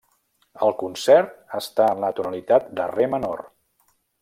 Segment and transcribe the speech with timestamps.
[0.67, 3.45] El concert està en la tonalitat de re menor.